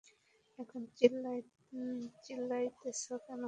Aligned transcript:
এখন 0.59 0.81
চিল্লাইতেছো 2.23 3.15
কেন? 3.25 3.39